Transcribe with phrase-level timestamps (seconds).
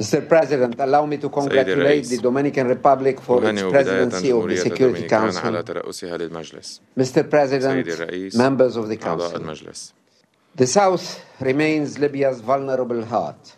[0.00, 0.28] Mr.
[0.28, 5.52] President, allow me to congratulate the Dominican Republic for its presidency of the Security Council.
[6.96, 7.28] Mr.
[7.28, 9.40] President, members of the Council.
[10.54, 11.04] The South
[11.40, 13.54] remains Libya's vulnerable heart.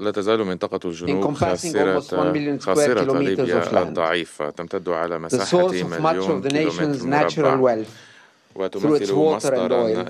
[0.00, 2.00] لا تزال منطقة الجنوب خاسرة
[2.58, 7.82] خاسرة ليبيا الضعيفة تمتد على مساحة مليون كيلومتر مربع
[8.54, 10.04] through its water and oil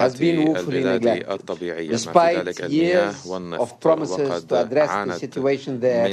[0.00, 1.88] has been woefully neglected.
[1.90, 6.08] Despite years of promises to address the situation there,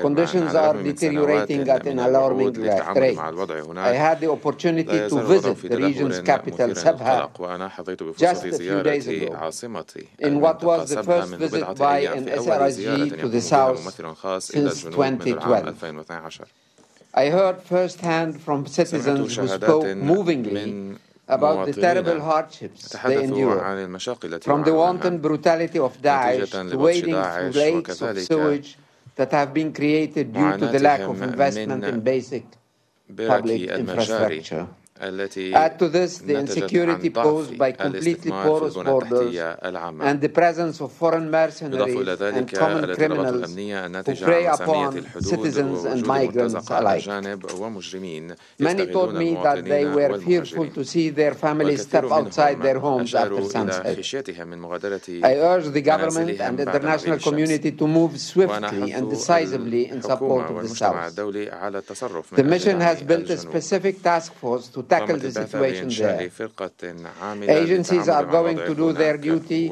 [0.00, 3.18] conditions are deteriorating at an alarming rate.
[3.78, 7.30] I had the opportunity to visit the region's capital, Sabha,
[8.16, 9.50] just a few days ago,
[10.18, 13.78] in what was the first visit by an SRSG to the south
[14.42, 16.67] since 2012.
[17.22, 20.66] I heard firsthand from citizens who spoke movingly
[21.36, 23.58] about the terrible hardships they endure,
[24.50, 28.68] from the wanton brutality of Daesh to wading through lakes of sewage
[29.16, 32.44] that have been created due to the lack of investment in basic
[33.32, 34.68] public infrastructure.
[35.00, 39.36] Add to this the insecurity posed by completely porous borders
[40.00, 46.68] and the presence of foreign mercenaries and common criminals who prey upon citizens and migrants
[46.70, 47.06] alike.
[48.58, 53.14] Many told me that they were fearful to see their families step outside their homes
[53.14, 53.98] after sunset.
[55.30, 60.50] I urge the government and the international community to move swiftly and decisively in support
[60.50, 61.14] of the South.
[61.14, 66.30] The mission has built a specific task force to tackle the situation there.
[67.62, 69.70] Agencies are going to do their duty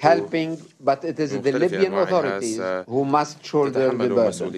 [0.00, 4.52] helping, but it is the Libyan authorities who must shoulder the burden.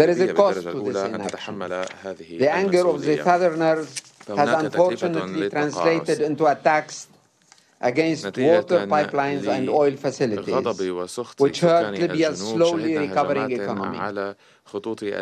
[0.00, 1.58] There is a cost to this inaction.
[2.42, 3.88] The anger of the southerners
[4.26, 7.08] has unfortunately translated into attacks
[7.84, 10.54] against water pipelines and oil facilities,
[11.38, 13.98] which hurt Libya's slowly recovering economy.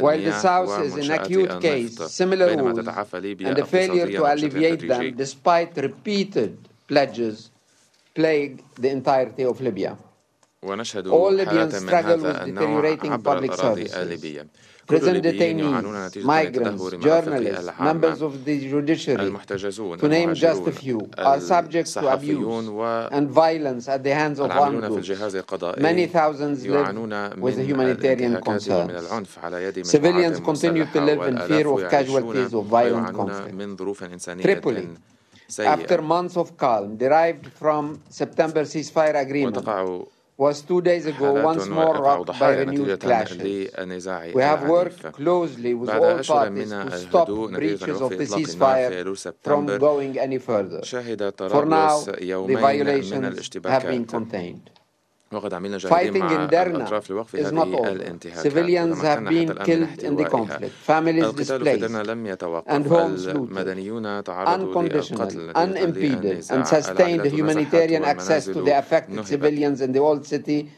[0.07, 5.15] While the South is in acute case, similar woes and the failure to alleviate them
[5.17, 6.57] despite repeated
[6.87, 7.51] pledges
[8.15, 9.99] plague the entirety of Libya.
[10.63, 14.47] ونشهد حالة من هذا النوع عبر الأراضي الليبية
[14.87, 19.33] prison detainees, migrants, journalists, members of the judiciary,
[19.99, 22.69] to name just a few, are subject to abuse
[23.13, 25.09] and violence at the hands of armed groups.
[25.79, 29.89] Many thousands live with humanitarian concerns.
[29.89, 34.43] Civilians continue to live in fear of casualties of violent conflict.
[34.43, 34.89] Tripoli,
[35.59, 39.57] after months of calm derived from September ceasefire agreement,
[40.37, 43.39] was two days ago once more rocked by renewed clashes.
[44.35, 50.19] We have worked closely with all parties to stop breaches of the ceasefire from going
[50.19, 50.83] any further.
[50.83, 54.71] For now, the violations have been contained.
[55.33, 56.93] Fighting in Derna
[57.35, 58.19] is not over.
[58.35, 61.83] Civilians have been killed in the conflict, families displaced,
[62.67, 63.69] and homes looted.
[64.47, 70.71] Unconditional, unimpeded, and sustained humanitarian access to the affected civilians in the old city.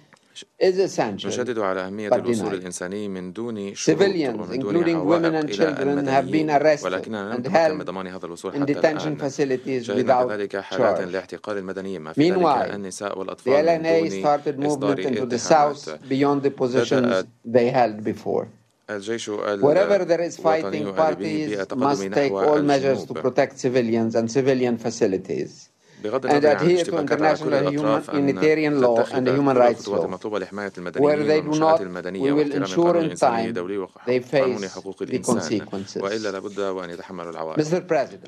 [0.60, 1.26] Is essential.
[1.26, 2.54] نشدد على أهمية الوصول.
[2.54, 6.50] الإنساني من دون شروط Civilians, ومن دون including women عوائق and إلى children, have been
[6.50, 9.30] المدنيين arrested ولكننا لم and نتمكن held من ضمان هذا الوصول in حتى detention الآن
[9.30, 11.12] facilities شهدنا without كذلك حالات charge.
[11.12, 14.96] لاعتقال المدنيين ما في ذلك Meanwhile, النساء The والأطفال من LNA دون started movement إصدار
[14.96, 18.46] into the اتهامات south beyond the positions they held before.
[18.90, 24.76] الجيش Wherever there is fighting, parties must take all measures to protect civilians and civilian
[24.78, 25.70] facilities.
[26.04, 28.34] بغض النظر عن اشتباكات كل الأطراف أن
[28.80, 35.66] تتخذ الخطوات المطلوبة لحماية المدنيين والمنشآت المدنية واحترام القانون الإنساني الدولي وقانون حقوق الإنسان.
[35.96, 37.58] وإلا لابد وأن يتحملوا العوائق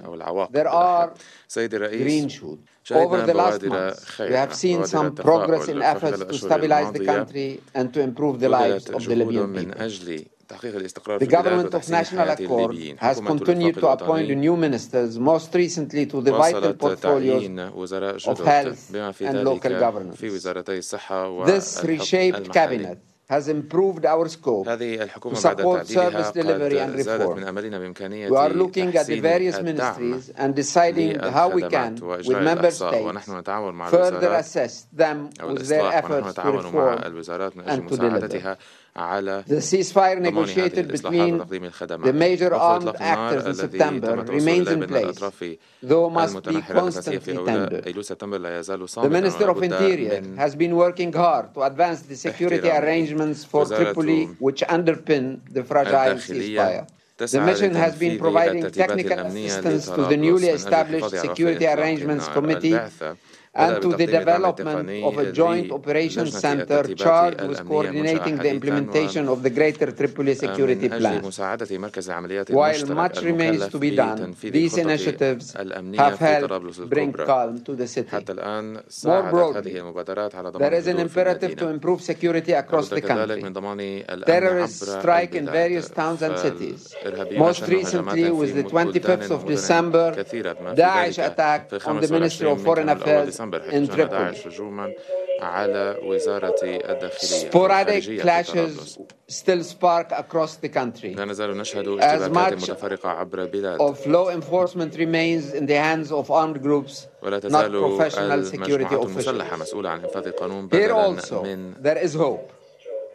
[0.05, 1.11] أو العواقب
[1.49, 2.41] سيدي الرئيس
[2.89, 7.61] Over the last months, we have seen some progress in efforts to stabilize the country
[7.75, 10.36] and to improve the lives of the Libyan people.
[10.49, 16.33] The government of National Accord has continued to appoint new ministers, most recently to the
[16.33, 17.47] vital portfolios
[18.27, 20.21] of health and local governance.
[21.47, 22.99] This reshaped cabinet
[23.29, 27.43] has improved our scope to support service delivery and reform.
[28.31, 33.29] we are looking at the various ministries and deciding how we can with member states
[33.91, 36.99] further assess them with their efforts to reform
[37.67, 38.29] and to deliver.
[39.47, 41.39] the ceasefire negotiated between
[42.09, 45.19] the major armed actors in September remains in place,
[45.83, 47.85] though must be constantly tendered.
[47.85, 53.65] The Minister of Interior has been working hard to advance the security arrangement arrangements for
[53.67, 56.87] Tripoli which underpin the fragile ceasefire.
[57.19, 62.79] The mission has been providing technical assistance to the newly established Security Arrangements Committee
[63.57, 69.43] and to the development of a joint operations center charged with coordinating the implementation of
[69.43, 71.23] the Greater Tripoli Security Plan.
[72.63, 78.17] While much remains to be done, these initiatives have helped bring calm to the city.
[79.05, 79.73] More broadly,
[80.59, 83.43] there is an imperative to improve security across the country.
[84.27, 86.95] Terrorists strike in various towns and cities.
[87.39, 90.07] Most recently, with the 25th of December,
[90.77, 93.39] Daesh attack on the Ministry of Foreign Affairs
[97.19, 98.99] Sporadic clashes
[99.29, 101.15] still spark across the country.
[101.19, 102.69] As much
[103.81, 109.43] of law enforcement remains in the hands of armed groups, not professional security officials.
[110.71, 111.43] Here also,
[111.81, 112.53] there is hope.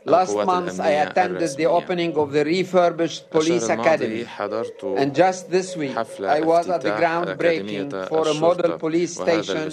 [0.06, 4.26] Last month, I attended the opening of the refurbished police academy.
[4.98, 9.72] And just this week, I was at the groundbreaking for a model police station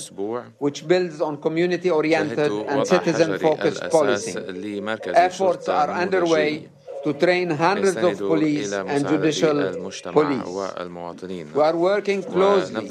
[0.59, 4.85] which builds on community oriented and citizen focused policing.
[5.15, 6.69] Efforts are underway
[7.05, 9.57] to train hundreds of police and judicial
[10.13, 10.45] police.
[11.55, 12.89] We are working closely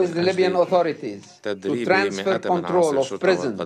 [0.00, 3.60] with the Libyan authorities to transfer control of prisons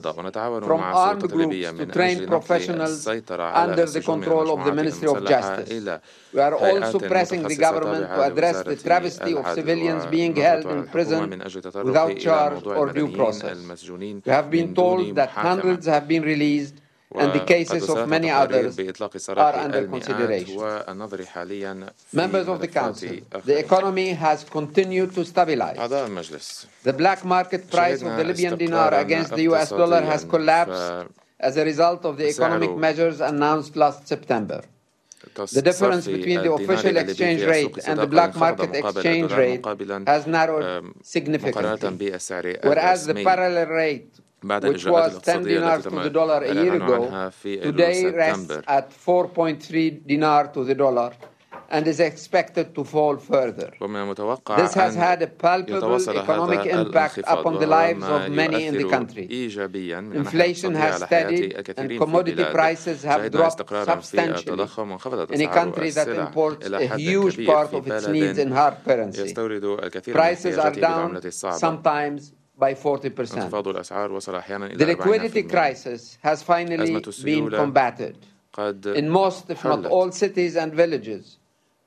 [0.68, 6.00] from armed groups to train professionals under the control of the Ministry of Justice.
[6.32, 10.86] We are also pressing the government to address the travesty of civilians being held in
[10.88, 11.42] prison
[11.82, 13.58] without charge or due process.
[14.26, 16.74] We have been told that hundreds have been released
[17.14, 18.78] and the cases of many others
[19.36, 20.56] are under consideration.
[22.12, 25.76] Members of the Council, the economy has continued to stabilize.
[26.82, 31.08] The black market price of the Libyan dinar against the US dollar has collapsed
[31.40, 34.62] as a result of the economic measures announced last September.
[35.52, 39.64] The difference between the official exchange rate and the black market exchange rate
[40.06, 42.10] has narrowed significantly,
[42.62, 44.10] whereas the parallel rate
[44.44, 50.48] which was 10 dinars to the dollar a year ago, today rests at 4.3 dinar
[50.48, 51.12] to the dollar
[51.70, 53.72] and is expected to fall further.
[54.56, 59.24] This has had a palpable economic impact upon the lives of many in the country.
[60.22, 63.62] Inflation has steadied and commodity prices have dropped
[63.92, 64.68] substantially
[65.30, 69.32] in a country that imports a huge part of its needs in hard currency.
[70.12, 74.78] Prices are down sometimes by 40%.
[74.78, 78.16] The liquidity crisis has finally been combated.
[78.94, 81.38] In most, if not all, cities and villages,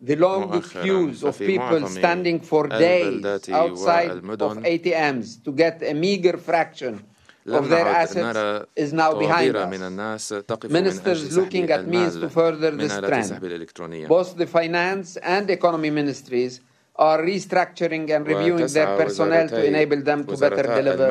[0.01, 6.37] the long queues of people standing for days outside of ATMs to get a meager
[6.37, 7.03] fraction
[7.47, 10.69] of their assets is now behind us.
[10.69, 13.39] Ministers looking at means to further this trend.
[14.07, 16.59] Both the finance and economy ministries
[16.97, 21.09] are restructuring and reviewing their personnel to enable them to better deliver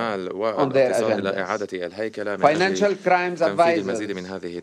[0.63, 2.41] on their agendas.
[2.41, 4.01] Financial crimes advisors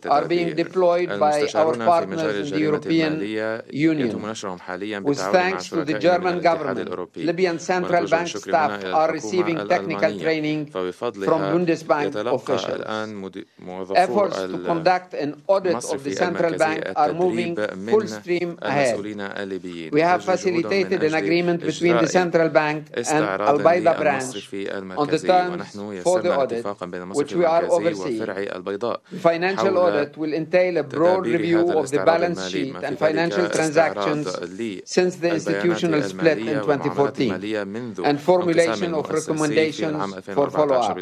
[0.09, 3.21] are being deployed by our partners in the European
[3.71, 4.21] Union.
[5.03, 11.41] With thanks to the German government, Libyan central bank staff are receiving technical training from
[11.53, 12.83] Bundesbank officials.
[13.95, 18.99] Efforts to conduct an audit of the central bank are moving full stream ahead.
[19.91, 24.35] We have facilitated an agreement between the central bank and Al Baida branch
[24.97, 26.65] on the terms for the audit,
[27.15, 28.19] which we are overseeing.
[28.19, 34.27] The financial audit will entail a broad review of the balance sheet and financial transactions
[34.85, 39.97] since the institutional split in 2014 and formulation of recommendations
[40.37, 40.97] for follow-up.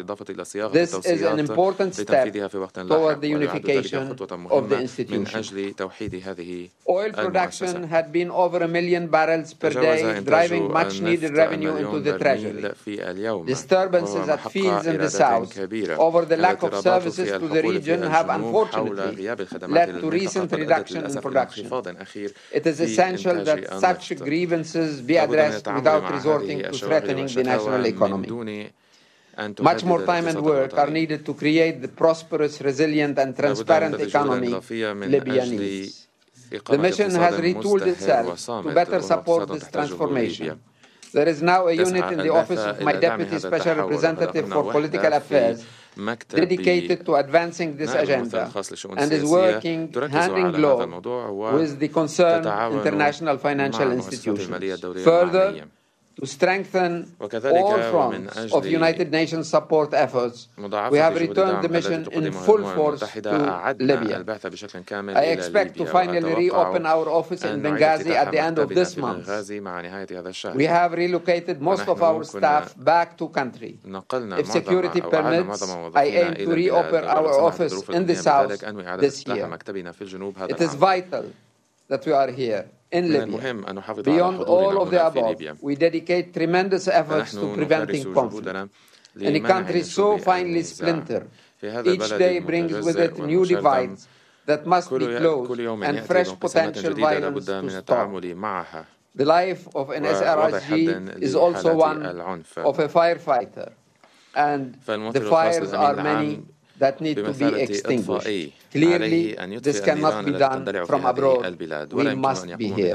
[0.72, 2.32] This is an important step
[2.92, 4.16] toward the unification
[4.50, 5.42] of the institution.
[6.88, 12.00] Oil production had been over a million barrels per day, driving much needed revenue into
[12.00, 12.62] the treasury.
[13.46, 15.58] Disturbances at fields in the south
[15.98, 19.28] over the lack of services to the region have unfortunately
[19.68, 21.64] led to recent reduction in production.
[22.52, 28.70] It is essential that such grievances be addressed without resorting to threatening the national economy.
[29.60, 34.52] Much more time and work are needed to create the prosperous, resilient, and transparent economy
[35.08, 36.01] Libya needs.
[36.52, 40.60] The mission has retooled itself to better support this transformation.
[41.12, 45.12] There is now a unit in the office of my Deputy Special Representative for Political
[45.12, 45.64] Affairs
[46.28, 48.50] dedicated to advancing this agenda
[48.96, 50.88] and is working hand in glove
[51.54, 54.48] with the concerned international financial institutions.
[55.04, 55.68] Further,
[56.20, 60.48] To strengthen all fronts of United Nations support efforts,
[60.90, 64.24] we have returned the mission in full force to Libya.
[65.16, 69.26] I expect to finally reopen our office in Benghazi at the end of this month.
[70.54, 73.78] We have relocated most of our staff back to country.
[74.42, 75.62] If security permits,
[75.94, 78.50] I aim to reopen our office in the south
[78.98, 79.48] this year.
[80.54, 81.24] It is vital
[81.88, 83.38] that we are here in Libya.
[84.04, 88.70] Beyond all of the above, we dedicate tremendous efforts to preventing conflict.
[89.18, 91.28] In a country so finely splintered,
[91.84, 94.08] each day brings with it new divides
[94.46, 98.08] that must be closed and fresh potential violence to stop.
[99.14, 102.00] The life of an SRSG is also one
[102.70, 103.72] of a firefighter,
[104.34, 106.42] and the fires are many
[106.82, 108.52] that need to be extinguished.
[108.76, 109.22] Clearly,
[109.66, 111.42] this cannot be done from abroad.
[111.92, 112.94] We must be here.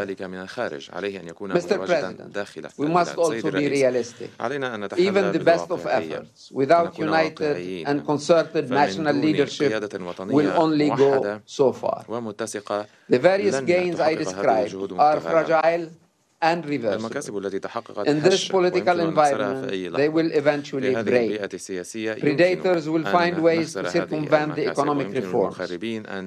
[1.59, 1.75] Mr.
[1.89, 2.31] President,
[2.83, 4.29] we must also be realistic.
[5.07, 7.55] Even the best of efforts, without united
[7.89, 9.71] and concerted national leadership,
[10.37, 11.99] will only go so far.
[13.13, 15.85] The various gains I described are fragile
[16.41, 18.05] and reversible.
[18.05, 21.39] In this political environment, they will eventually break.
[22.19, 25.57] Predators will find ways to circumvent the economic reforms.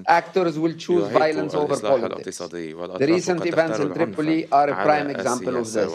[0.09, 2.39] Actors will choose violence over politics.
[2.39, 5.93] The recent events in Tripoli are a prime example of this.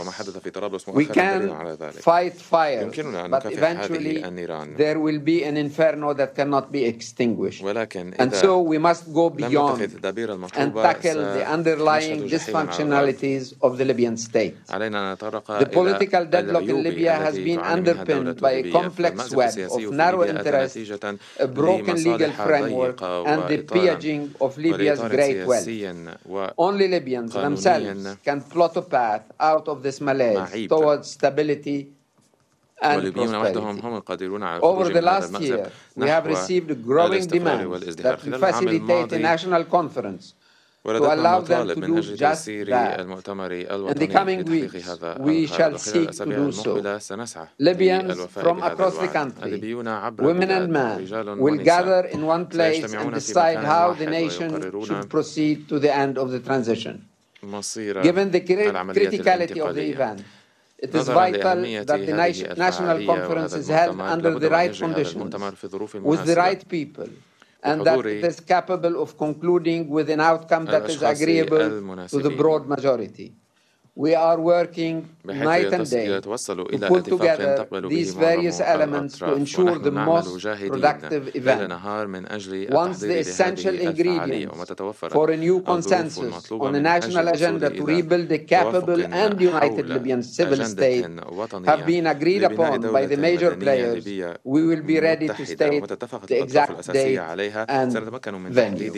[0.88, 1.50] We can
[1.94, 2.90] fight fire,
[3.30, 4.24] but eventually
[4.78, 7.62] there will be an inferno that cannot be extinguished.
[8.18, 14.54] And so we must go beyond and tackle the underlying dysfunctionalities of the Libyan state.
[14.70, 20.78] The political deadlock in Libya has been underpinned by a complex web of narrow interests,
[21.40, 25.68] a broken legal framework, and the pillaging of Libya's great wealth.
[26.58, 31.80] Only Libyans themselves can plot a path out of this malaise towards stability
[32.82, 33.60] and prosperity.
[34.62, 40.36] Over the last year, we have received growing demands that we facilitate a national conference
[40.86, 43.00] to allow them to do just that.
[43.00, 44.74] In the coming weeks,
[45.20, 46.76] we shall seek to do so.
[47.60, 49.60] Libyans from across the country,
[50.20, 54.50] women and men, will gather in one place and decide how the nation
[54.86, 57.06] should proceed to the end of the transition.
[57.42, 60.24] Given the criticality of the event,
[60.78, 65.34] it is vital that the National Conference is held under the right conditions,
[66.04, 67.08] with the right people,
[67.66, 72.30] and that it is capable of concluding with an outcome that is agreeable to the
[72.42, 73.34] broad majority.
[73.98, 79.92] We are working night and day to put together these various elements to ensure the
[79.92, 81.72] most productive event.
[82.72, 84.72] Once the essential ingredients
[85.12, 90.22] for a new consensus on a national agenda to rebuild a capable and united Libyan
[90.24, 91.06] civil state
[91.66, 94.04] have been agreed upon by the major players,
[94.44, 97.18] we will be ready to state the exact date
[97.70, 97.94] and
[98.52, 98.92] venue.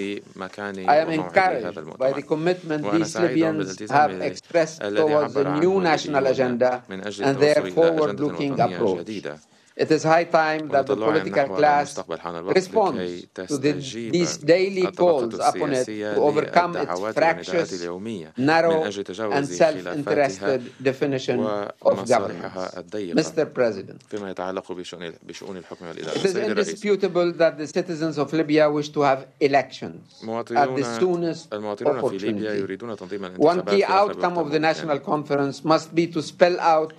[0.88, 6.84] I am encouraged by the commitment these Libyans have expressed towards a new national agenda
[6.90, 9.08] and their forward-looking approach.
[9.78, 11.96] It is high time that the political class
[12.56, 13.74] responds to the,
[14.18, 17.72] these daily calls upon it to overcome its fractious,
[18.38, 18.82] narrow,
[19.36, 22.54] and self-interested definition of governance.
[23.22, 23.54] Mr.
[23.54, 24.20] President, it
[26.26, 30.24] is indisputable that the citizens of Libya wish to have elections
[30.56, 32.64] at the soonest opportunity.
[33.38, 36.94] One key outcome of the National Conference must be to spell out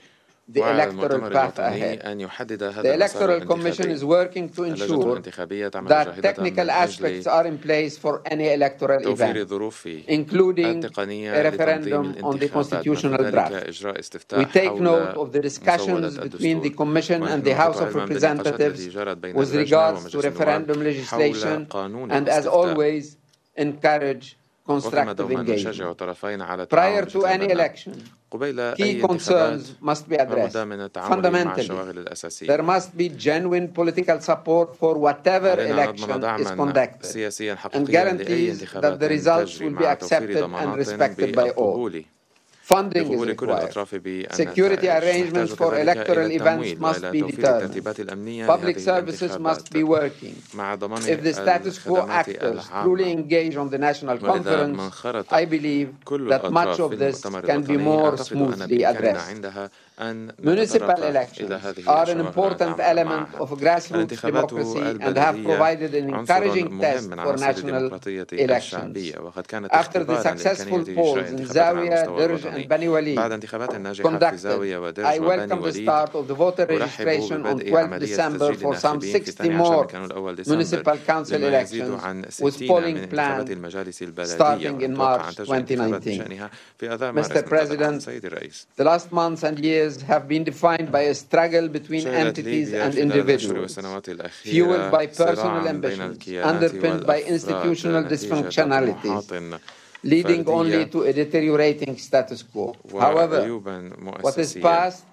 [0.49, 2.01] the electoral path ahead.
[2.01, 8.49] The Electoral Commission is working to ensure that technical aspects are in place for any
[8.53, 9.37] electoral event,
[10.09, 14.33] including a referendum on the constitutional draft.
[14.37, 18.87] We take note of the discussions between the Commission and the House of Representatives
[19.35, 21.67] with regards to referendum legislation,
[22.11, 23.19] and as always,
[23.57, 24.38] encourage
[24.73, 25.99] constructive engagement.
[26.69, 27.95] Prior to any election,
[28.79, 30.57] key concerns must be addressed.
[31.15, 31.69] Fundamentally,
[32.51, 36.11] there must be genuine political support for whatever election
[36.43, 37.17] is conducted
[37.75, 41.77] and guarantees that the results will be accepted and respected by all.
[42.69, 43.73] Funding is required.
[44.45, 48.47] Security arrangements for electoral events must be determined.
[48.47, 50.35] Public services must be working.
[51.15, 54.79] If the status quo actors truly engage on the national conference,
[55.31, 55.95] I believe
[56.33, 59.41] that much of this can be more smoothly addressed.
[60.39, 61.51] Municipal elections
[61.87, 67.85] are an important element of grassroots democracy and have provided an encouraging test for national
[68.31, 69.13] elections.
[69.73, 73.45] After the successful polls in Zawiya, Derj, and بني وليد بعد
[75.05, 79.87] I welcome the start of the voter registration on 12 December for some 60 more
[80.47, 83.47] municipal council elections with polling plan
[84.25, 86.41] starting in March 2019.
[87.23, 87.47] Mr.
[87.47, 88.05] President,
[88.77, 93.79] the last months and years have been defined by a struggle between entities and individuals,
[94.43, 96.17] fueled by personal ambitions,
[96.53, 99.11] underpinned by institutional dysfunctionality
[100.03, 102.75] leading only to a deteriorating status quo.
[102.99, 103.43] However,
[104.23, 105.05] what is past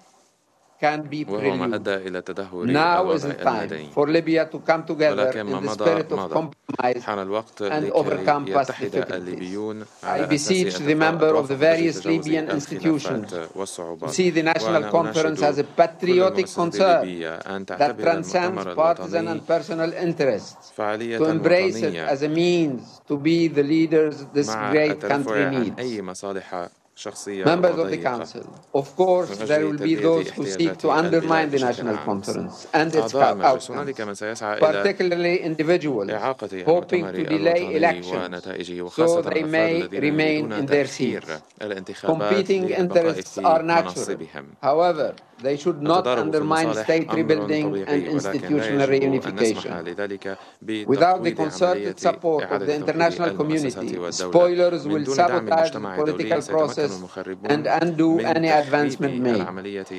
[0.80, 2.70] can be prelude.
[2.70, 7.90] Now is the time for Libya to come together in the spirit of compromise and
[7.92, 9.86] overcome past difficulties.
[10.02, 15.58] I beseech the members of the various Libyan institutions to see the National Conference as
[15.58, 17.06] a patriotic concern
[17.66, 23.62] that transcends partisan and personal interests, to embrace it as a means to be the
[23.62, 25.76] leaders this great country needs.
[27.44, 31.58] Members of the Council, of course, there will be those who seek to undermine the
[31.58, 33.68] National Conference and its outcomes,
[34.58, 36.10] particularly individuals
[36.64, 38.42] hoping to delay elections
[38.94, 41.28] so they may remain in their seats.
[42.00, 44.18] Competing interests are natural.
[44.62, 50.86] However, they should not undermine state rebuilding and institutional reunification.
[50.86, 57.02] Without the concerted support of the international community, spoilers will sabotage the political process
[57.44, 59.44] and undo any advancement made.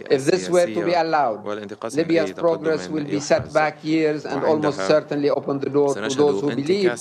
[0.10, 1.46] If this were to be allowed,
[1.94, 6.42] Libya's progress will be set back years and almost certainly open the door to those
[6.42, 6.92] who believe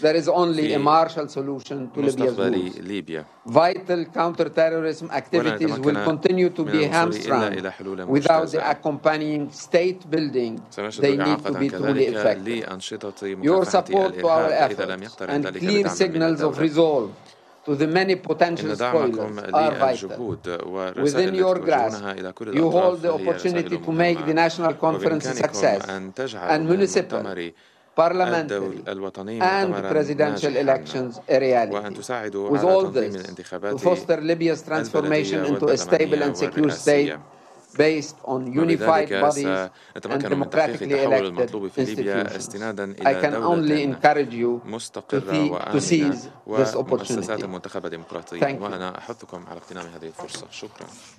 [0.00, 3.24] there is only a martial solution to Libya's woes.
[3.46, 7.54] Vital counter-terrorism activities will continue to be hamstrung
[8.06, 10.60] without the accompanying state building
[11.00, 12.64] they need to be truly effective.
[13.42, 17.12] Your support to our efforts and clear signals of resolve
[17.64, 20.36] to the many potential spoilers are vital.
[21.02, 22.02] Within your grasp,
[22.52, 27.22] you hold the opportunity to make the National Conference a success and municipal,
[27.96, 28.82] parliamentary
[29.40, 31.96] and presidential elections a reality.
[32.50, 37.14] With all this, to foster Libya's transformation into a stable and secure state
[37.76, 39.44] based on unified bodies
[40.14, 41.50] and democratically elected
[42.24, 42.48] institutions.
[43.06, 44.62] I can only encourage you
[45.72, 46.28] to, seize
[46.58, 47.42] this opportunity.
[48.40, 48.64] Thank you.